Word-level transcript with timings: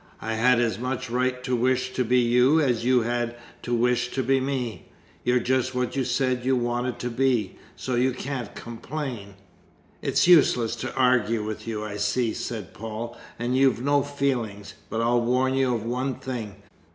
I 0.19 0.33
had 0.33 0.59
as 0.59 0.79
much 0.79 1.11
right 1.11 1.43
to 1.43 1.55
wish 1.55 1.93
to 1.93 2.03
be 2.03 2.17
you 2.17 2.59
as 2.59 2.83
you 2.83 3.01
had 3.01 3.35
to 3.61 3.71
wish 3.71 4.09
to 4.13 4.23
be 4.23 4.39
me. 4.39 4.87
You're 5.23 5.37
just 5.39 5.75
what 5.75 5.95
you 5.95 6.03
said 6.05 6.43
you 6.43 6.55
wanted 6.55 6.97
to 7.01 7.11
be, 7.11 7.57
so 7.75 7.93
you 7.93 8.11
can't 8.11 8.55
complain." 8.55 9.35
"It's 10.01 10.25
useless 10.27 10.75
to 10.77 10.95
argue 10.95 11.43
with 11.43 11.67
you, 11.67 11.83
I 11.85 11.97
see," 11.97 12.33
said 12.33 12.73
Paul. 12.73 13.15
"And 13.37 13.55
you've 13.55 13.83
no 13.83 14.01
feelings. 14.01 14.73
But 14.89 15.01
I'll 15.01 15.21
warn 15.21 15.53
you 15.53 15.75
of 15.75 15.85
one 15.85 16.15
thing. 16.15 16.55